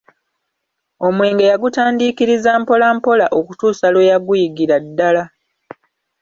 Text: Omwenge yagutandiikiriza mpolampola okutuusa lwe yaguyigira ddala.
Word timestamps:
Omwenge 1.07 1.45
yagutandiikiriza 1.51 2.49
mpolampola 2.61 3.25
okutuusa 3.39 3.87
lwe 3.93 4.09
yaguyigira 4.11 4.75
ddala. 4.85 5.23